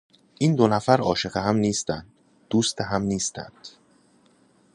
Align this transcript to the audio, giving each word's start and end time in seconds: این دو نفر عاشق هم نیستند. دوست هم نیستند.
این 0.37 0.55
دو 0.55 0.67
نفر 0.67 1.01
عاشق 1.01 1.37
هم 1.37 1.55
نیستند. 1.55 2.05
دوست 2.49 2.81
هم 2.81 3.01
نیستند. 3.01 3.67